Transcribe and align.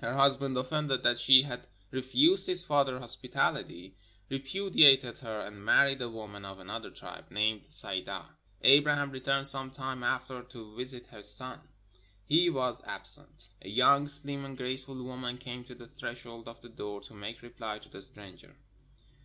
Her 0.00 0.16
husband, 0.16 0.56
offended 0.56 1.04
that 1.04 1.18
she 1.20 1.42
had 1.42 1.68
refused 1.92 2.48
his 2.48 2.64
father 2.64 2.98
hospitality, 2.98 3.94
repudiated 4.28 5.18
her 5.18 5.42
and 5.42 5.64
married 5.64 6.02
a 6.02 6.08
woman 6.10 6.44
of 6.44 6.58
another 6.58 6.90
tribe, 6.90 7.30
named 7.30 7.66
Sayda. 7.66 8.30
Abraham 8.62 9.12
returned 9.12 9.46
some 9.46 9.70
time 9.70 10.02
after 10.02 10.42
to 10.42 10.74
visit 10.74 11.06
his 11.06 11.32
son. 11.32 11.60
He 12.24 12.50
was 12.50 12.82
absent. 12.86 13.48
A 13.62 13.68
young, 13.68 14.08
slim, 14.08 14.44
and 14.44 14.56
graceful 14.56 15.00
woman 15.00 15.38
came 15.38 15.62
to 15.66 15.76
the 15.76 15.86
threshold 15.86 16.48
of 16.48 16.60
the 16.60 16.68
door 16.68 17.00
to 17.02 17.14
make 17.14 17.40
reply 17.40 17.78
to 17.78 17.88
the 17.88 18.02
stranger. 18.02 18.56